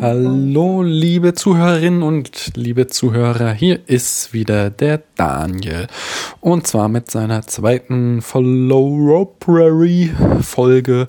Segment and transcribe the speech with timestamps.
[0.00, 5.86] Hallo, liebe Zuhörerinnen und liebe Zuhörer, hier ist wieder der Daniel.
[6.40, 10.10] Und zwar mit seiner zweiten Follow Prairie
[10.40, 11.08] Folge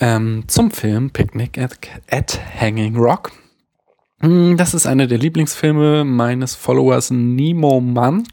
[0.00, 1.78] ähm, zum Film Picnic at,
[2.10, 3.32] at Hanging Rock.
[4.20, 8.24] Hm, das ist einer der Lieblingsfilme meines Followers Nemo Mann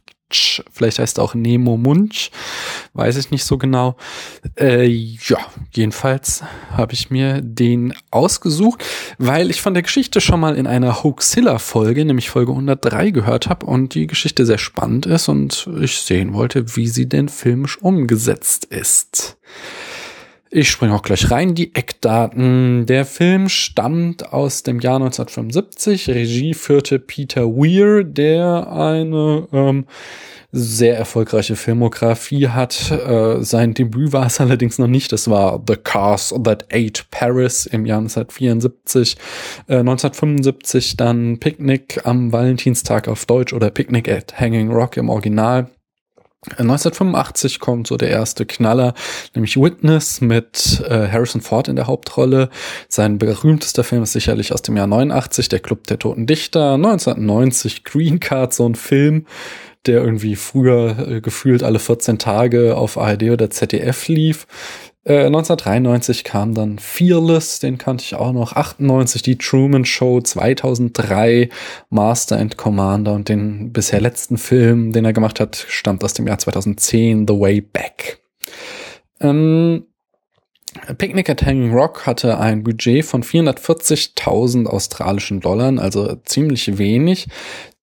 [0.71, 2.31] vielleicht heißt er auch Nemo Munch,
[2.93, 3.95] weiß ich nicht so genau.
[4.59, 5.37] Äh, ja,
[5.71, 8.83] jedenfalls habe ich mir den ausgesucht,
[9.17, 13.65] weil ich von der Geschichte schon mal in einer Hoaxilla-Folge, nämlich Folge 103, gehört habe
[13.65, 18.65] und die Geschichte sehr spannend ist und ich sehen wollte, wie sie denn filmisch umgesetzt
[18.65, 19.37] ist.
[20.57, 21.53] Ich springe auch gleich rein.
[21.53, 22.85] Die Eckdaten.
[22.85, 26.07] Der Film stammt aus dem Jahr 1975.
[26.07, 29.85] Regie führte Peter Weir, der eine ähm,
[30.53, 32.89] sehr erfolgreiche Filmografie hat.
[32.89, 35.11] Äh, sein Debüt war es allerdings noch nicht.
[35.11, 39.17] Das war The Cars That Ate Paris im Jahr 1974.
[39.67, 45.69] Äh, 1975 dann Picnic am Valentinstag auf Deutsch oder Picnic at Hanging Rock im Original.
[46.51, 48.93] 1985 kommt so der erste Knaller,
[49.33, 52.49] nämlich Witness mit äh, Harrison Ford in der Hauptrolle.
[52.87, 56.73] Sein berühmtester Film ist sicherlich aus dem Jahr 89, Der Club der Toten Dichter.
[56.73, 59.25] 1990 Green Card, so ein Film,
[59.85, 64.47] der irgendwie früher äh, gefühlt alle 14 Tage auf ARD oder ZDF lief.
[65.07, 68.53] 1993 äh, kam dann Fearless, den kannte ich auch noch.
[68.53, 71.49] 98 die Truman Show, 2003
[71.91, 76.25] Master and Commander und den bisher letzten Film, den er gemacht hat, stammt aus dem
[76.25, 78.19] Jahr 2010, The Way Back.
[79.19, 79.85] Ähm,
[80.97, 87.27] Picnic at Hanging Rock hatte ein Budget von 440.000 australischen Dollar, also ziemlich wenig.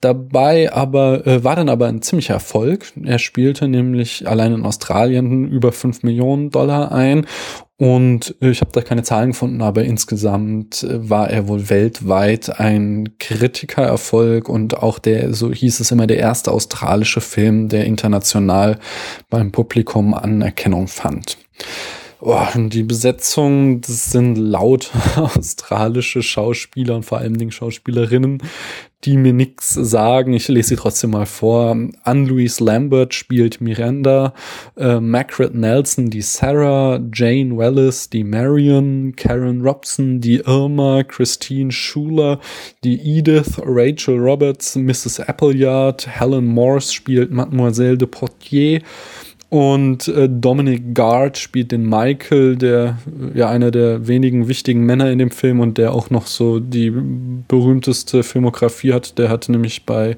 [0.00, 2.92] Dabei aber äh, war dann aber ein ziemlicher Erfolg.
[3.04, 7.26] Er spielte nämlich allein in Australien über 5 Millionen Dollar ein
[7.78, 13.16] und ich habe da keine Zahlen gefunden, aber insgesamt äh, war er wohl weltweit ein
[13.18, 18.78] Kritikererfolg und auch der, so hieß es immer, der erste australische Film, der international
[19.30, 21.38] beim Publikum Anerkennung fand.
[22.24, 28.40] Oh, die Besetzung, das sind laut australische Schauspieler und vor allen Dingen Schauspielerinnen,
[29.02, 30.32] die mir nichts sagen.
[30.32, 31.76] Ich lese sie trotzdem mal vor.
[32.04, 34.34] Anne-Louise Lambert spielt Miranda,
[34.76, 42.38] äh, Margaret Nelson die Sarah, Jane Wellis die Marion, Karen Robson die Irma, Christine Schuler
[42.84, 45.18] die Edith, Rachel Roberts Mrs.
[45.18, 48.80] Appleyard, Helen Morse spielt Mademoiselle de Portier,
[49.52, 52.96] und äh, Dominic Gard spielt den Michael, der
[53.34, 56.90] ja einer der wenigen wichtigen Männer in dem Film und der auch noch so die
[56.90, 59.18] berühmteste Filmografie hat.
[59.18, 60.16] Der hat nämlich bei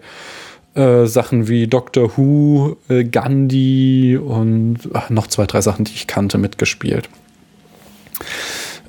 [0.75, 6.07] äh, Sachen wie Doctor Who, äh, Gandhi und ach, noch zwei, drei Sachen, die ich
[6.07, 7.09] kannte, mitgespielt.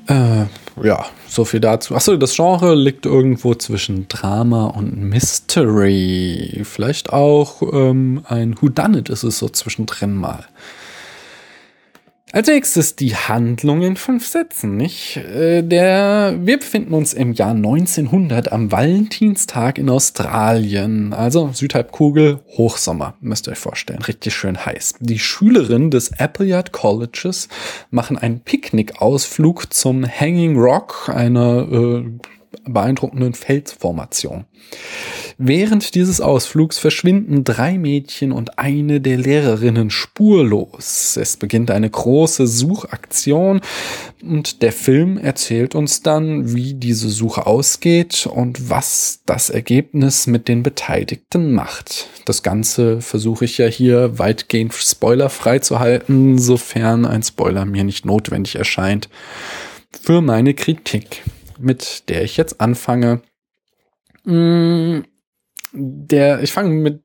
[0.08, 0.46] Äh,
[0.82, 1.94] ja, so viel dazu.
[1.94, 6.62] Achso, das Genre liegt irgendwo zwischen Drama und Mystery.
[6.64, 10.44] Vielleicht auch ähm, ein Whodunit ist es so zwischendrin mal.
[12.32, 15.16] Als nächstes die Handlung in fünf Sätzen, nicht?
[15.16, 23.14] Äh, der, wir befinden uns im Jahr 1900 am Valentinstag in Australien, also Südhalbkugel, Hochsommer,
[23.20, 24.96] müsst ihr euch vorstellen, richtig schön heiß.
[24.98, 27.48] Die Schülerinnen des Appleyard Colleges
[27.90, 32.04] machen einen Picknickausflug zum Hanging Rock, einer äh,
[32.64, 34.44] beeindruckenden Felsformation.
[35.38, 41.18] Während dieses Ausflugs verschwinden drei Mädchen und eine der Lehrerinnen spurlos.
[41.20, 43.60] Es beginnt eine große Suchaktion
[44.22, 50.48] und der Film erzählt uns dann, wie diese Suche ausgeht und was das Ergebnis mit
[50.48, 52.08] den Beteiligten macht.
[52.24, 58.06] Das Ganze versuche ich ja hier weitgehend spoilerfrei zu halten, sofern ein Spoiler mir nicht
[58.06, 59.10] notwendig erscheint.
[60.02, 61.22] Für meine Kritik
[61.58, 63.22] mit der ich jetzt anfange.
[64.24, 65.00] Mm,
[65.72, 67.02] der, ich fange mit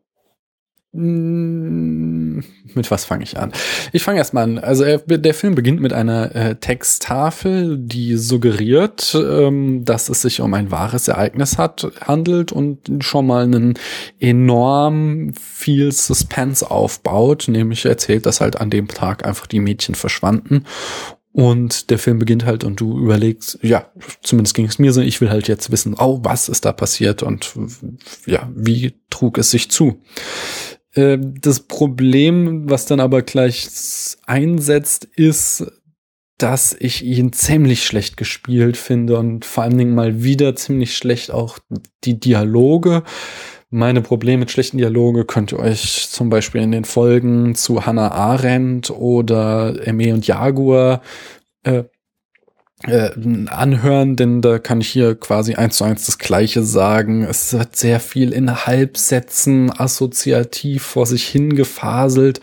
[0.94, 2.40] mm,
[2.76, 3.52] mit was fange ich an?
[3.92, 4.58] Ich fange erstmal an.
[4.58, 10.42] Also er, der Film beginnt mit einer äh, Texttafel, die suggeriert, ähm, dass es sich
[10.42, 13.78] um ein wahres Ereignis hat, handelt und schon mal einen
[14.20, 17.48] enorm viel Suspense aufbaut.
[17.48, 20.66] Nämlich erzählt, dass halt an dem Tag einfach die Mädchen verschwanden
[21.34, 23.90] und der Film beginnt halt und du überlegst, ja,
[24.22, 27.24] zumindest ging es mir so, ich will halt jetzt wissen, oh, was ist da passiert
[27.24, 27.54] und
[28.26, 30.02] ja, wie trug es sich zu.
[30.94, 33.68] Ähm, das Problem, was dann aber gleich
[34.26, 35.66] einsetzt, ist,
[36.38, 41.32] dass ich ihn ziemlich schlecht gespielt finde und vor allen Dingen mal wieder ziemlich schlecht
[41.32, 41.60] auch
[42.04, 43.04] die Dialoge.
[43.74, 48.12] Meine Probleme mit schlechten Dialoge könnt ihr euch zum Beispiel in den Folgen zu Hannah
[48.12, 51.02] Arendt oder Emme und Jaguar
[51.64, 51.86] äh,
[52.84, 53.12] äh,
[53.48, 57.24] anhören, denn da kann ich hier quasi eins zu eins das Gleiche sagen.
[57.24, 62.42] Es hat sehr viel in Halbsätzen assoziativ vor sich hingefaselt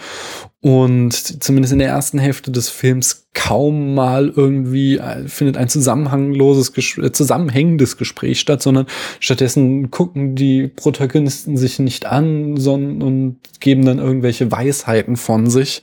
[0.61, 1.13] und
[1.45, 7.13] zumindest in der ersten Hälfte des Films kaum mal irgendwie äh, findet ein zusammenhangloses, äh,
[7.13, 8.87] zusammenhängendes Gespräch statt, sondern
[9.21, 15.83] stattdessen gucken die Protagonisten sich nicht an, sondern und geben dann irgendwelche Weisheiten von sich,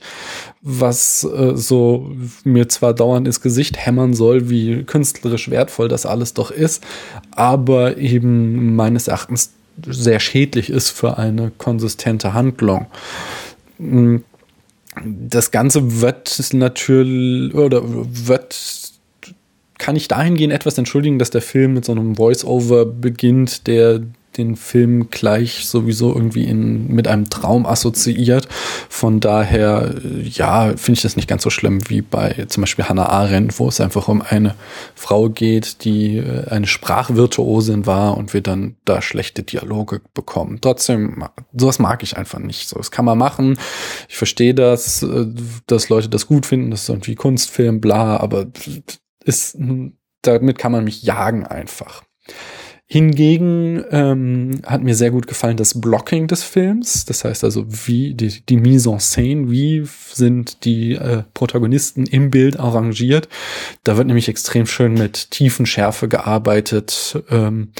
[0.60, 2.12] was äh, so
[2.44, 6.84] mir zwar dauernd ins Gesicht hämmern soll, wie künstlerisch wertvoll das alles doch ist,
[7.30, 9.54] aber eben meines Erachtens
[9.86, 12.86] sehr schädlich ist für eine konsistente Handlung.
[13.78, 14.22] Hm
[15.04, 18.56] das Ganze wird natürlich oder wird
[19.78, 24.00] kann ich dahingehend etwas entschuldigen, dass der Film mit so einem Voice-Over beginnt, der
[24.36, 28.48] den Film gleich sowieso irgendwie in, mit einem Traum assoziiert.
[28.88, 33.08] Von daher, ja, finde ich das nicht ganz so schlimm wie bei zum Beispiel Hannah
[33.08, 34.54] Arendt, wo es einfach um eine
[34.94, 40.58] Frau geht, die äh, eine Sprachvirtuosin war und wir dann da schlechte Dialoge bekommen.
[40.60, 41.24] Trotzdem,
[41.56, 42.68] sowas mag ich einfach nicht.
[42.68, 43.58] So, das kann man machen.
[44.08, 45.26] Ich verstehe das, äh,
[45.66, 48.46] dass Leute das gut finden, das ist irgendwie Kunstfilm, bla, aber
[49.24, 49.56] ist,
[50.22, 52.02] damit kann man mich jagen einfach.
[52.88, 57.04] Hingegen ähm, hat mir sehr gut gefallen das Blocking des Films.
[57.04, 62.30] Das heißt also, wie die, die Mise en scène, wie sind die äh, Protagonisten im
[62.30, 63.28] Bild arrangiert.
[63.82, 67.72] Da wird nämlich extrem schön mit Tiefenschärfe gearbeitet, ähm,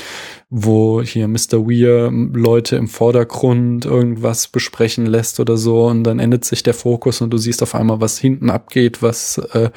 [0.48, 1.66] wo hier Mr.
[1.66, 7.20] Weir Leute im Vordergrund irgendwas besprechen lässt oder so und dann endet sich der Fokus
[7.20, 9.70] und du siehst auf einmal, was hinten abgeht, was äh,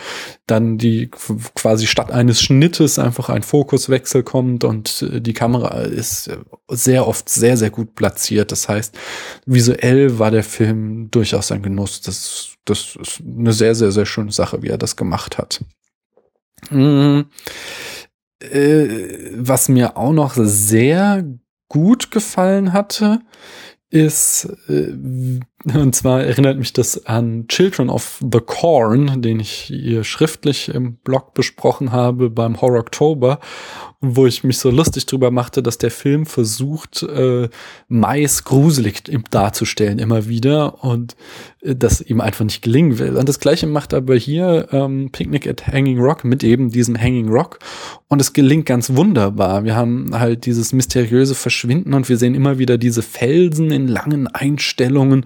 [0.46, 6.30] dann die quasi statt eines Schnittes einfach ein Fokuswechsel kommt und äh, die Kamera ist
[6.68, 8.52] sehr oft sehr, sehr gut platziert.
[8.52, 8.96] Das heißt,
[9.48, 12.02] visuell war der Film durchaus ein Genuss.
[12.02, 15.62] Das, das ist eine sehr, sehr, sehr schöne Sache, wie er das gemacht hat.
[16.70, 17.26] Mhm.
[18.42, 21.26] Äh, was mir auch noch sehr
[21.68, 23.20] gut gefallen hatte,
[23.90, 24.94] ist, äh,
[25.66, 30.96] und zwar erinnert mich das an Children of the Corn, den ich hier schriftlich im
[30.96, 33.40] Blog besprochen habe beim Horror Oktober
[34.02, 37.50] wo ich mich so lustig drüber machte, dass der Film versucht, äh,
[37.90, 41.18] Mais gruselig darzustellen immer wieder und
[41.62, 43.18] äh, das ihm einfach nicht gelingen will.
[43.18, 47.28] Und das gleiche macht aber hier ähm, Picnic at Hanging Rock mit eben diesem Hanging
[47.28, 47.60] Rock
[48.08, 49.66] und es gelingt ganz wunderbar.
[49.66, 54.28] Wir haben halt dieses mysteriöse Verschwinden und wir sehen immer wieder diese Felsen in langen
[54.28, 55.26] Einstellungen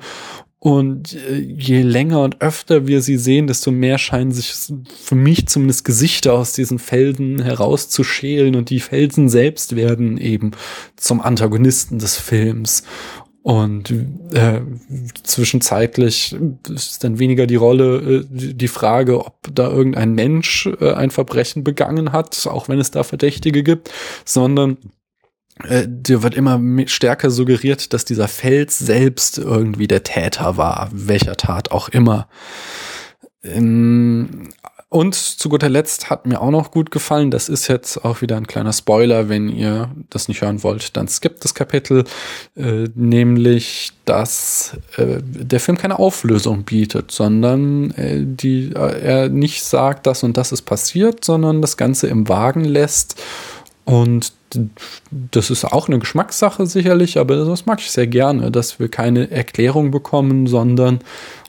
[0.63, 4.54] und äh, je länger und öfter wir sie sehen, desto mehr scheinen sich
[4.98, 10.51] für mich zumindest Gesichter aus diesen Felsen herauszuschälen und die Felsen selbst werden eben
[10.95, 12.83] zum Antagonisten des Films.
[13.42, 13.94] Und
[14.31, 14.62] äh,
[15.24, 16.33] zwischenzeitlich
[16.74, 21.65] ist dann weniger die Rolle, äh, die Frage, ob da irgendein Mensch äh, ein Verbrechen
[21.65, 23.92] begangen hat, auch wenn es da Verdächtige gibt,
[24.24, 24.77] sondern
[25.68, 31.38] äh, dir wird immer stärker suggeriert, dass dieser Fels selbst irgendwie der Täter war, welcher
[31.38, 32.28] Tat auch immer.
[34.94, 38.38] Und zu guter Letzt hat mir auch noch gut gefallen, das ist jetzt auch wieder
[38.38, 42.04] ein kleiner Spoiler, wenn ihr das nicht hören wollt, dann skippt das Kapitel,
[42.56, 49.63] äh, nämlich, dass äh, der Film keine Auflösung bietet, sondern äh, die, äh, er nicht
[49.63, 53.20] sagt, das und das ist passiert, sondern das Ganze im Wagen lässt
[53.86, 54.32] und
[55.12, 59.29] das ist auch eine Geschmackssache sicherlich, aber das mag ich sehr gerne, dass wir keine
[59.31, 61.00] Erklärung bekommen, sondern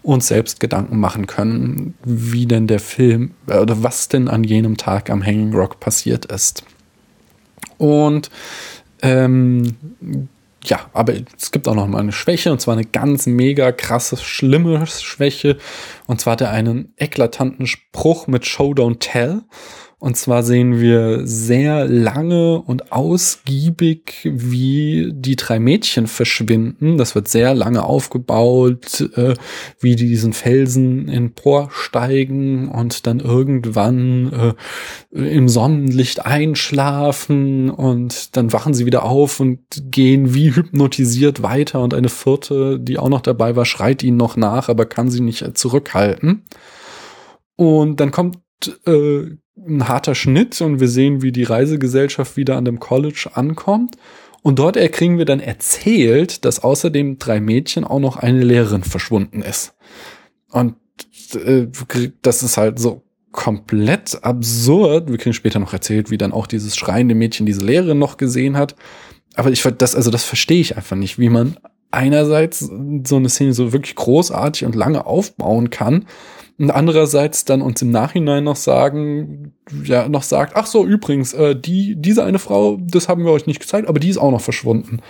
[0.02, 4.76] uns selbst Gedanken machen können, wie denn der Film äh, oder was denn an jenem
[4.76, 6.64] Tag am Hanging Rock passiert ist.
[7.78, 8.30] Und
[9.02, 9.76] ähm,
[10.64, 14.16] ja, aber es gibt auch noch mal eine Schwäche, und zwar eine ganz mega krasse,
[14.16, 15.58] schlimme Schwäche.
[16.06, 19.42] Und zwar hat er einen eklatanten Spruch mit Show Don't Tell.
[20.04, 26.99] Und zwar sehen wir sehr lange und ausgiebig, wie die drei Mädchen verschwinden.
[26.99, 29.32] Das wird sehr lange aufgebaut, äh,
[29.80, 34.54] wie die diesen Felsen emporsteigen und dann irgendwann
[35.11, 41.80] äh, im Sonnenlicht einschlafen und dann wachen sie wieder auf und gehen wie hypnotisiert weiter
[41.80, 45.23] und eine vierte, die auch noch dabei war, schreit ihnen noch nach, aber kann sie
[45.23, 46.44] nicht zurückhalten.
[47.56, 48.37] Und dann kommt
[48.87, 53.96] äh, ein harter Schnitt und wir sehen, wie die Reisegesellschaft wieder an dem College ankommt.
[54.42, 59.40] Und dort kriegen wir dann erzählt, dass außerdem drei Mädchen auch noch eine Lehrerin verschwunden
[59.40, 59.75] ist.
[60.50, 60.75] Und
[61.34, 61.68] äh,
[62.20, 65.11] das ist halt so komplett absurd.
[65.11, 68.56] Wir kriegen später noch erzählt, wie dann auch dieses schreiende Mädchen diese Lehrerin noch gesehen
[68.56, 68.76] hat.
[69.34, 71.56] Aber ich das, also das verstehe ich einfach nicht, wie man
[71.90, 76.06] einerseits so eine Szene so wirklich großartig und lange aufbauen kann
[76.58, 81.56] und andererseits dann uns im Nachhinein noch sagen, ja, noch sagt, ach so, übrigens, äh,
[81.56, 84.40] die, diese eine Frau, das haben wir euch nicht gezeigt, aber die ist auch noch
[84.40, 85.00] verschwunden.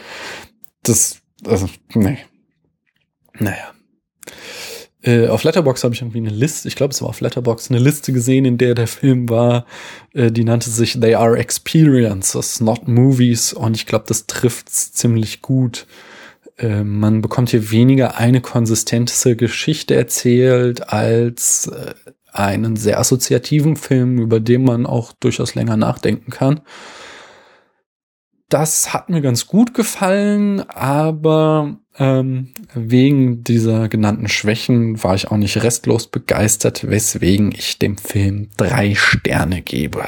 [0.82, 2.18] Das, also, nee.
[3.38, 3.72] Naja.
[5.02, 7.78] Äh, auf Letterbox habe ich irgendwie eine Liste, ich glaube, es war auf Letterbox eine
[7.78, 9.66] Liste gesehen, in der der Film war,
[10.14, 13.52] äh, die nannte sich They Are Experiences, Not Movies.
[13.52, 15.86] Und ich glaube, das trifft's ziemlich gut.
[16.56, 21.94] Äh, man bekommt hier weniger eine konsistente Geschichte erzählt als äh,
[22.32, 26.61] einen sehr assoziativen Film, über den man auch durchaus länger nachdenken kann.
[28.49, 35.37] Das hat mir ganz gut gefallen, aber ähm, wegen dieser genannten Schwächen war ich auch
[35.37, 40.04] nicht restlos begeistert, weswegen ich dem Film drei Sterne gebe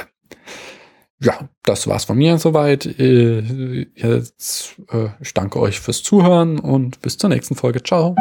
[1.19, 2.85] ja, das war's von mir soweit.
[2.85, 7.81] Äh, jetzt, äh, ich danke euch fürs Zuhören und bis zur nächsten Folge.
[7.83, 8.15] Ciao.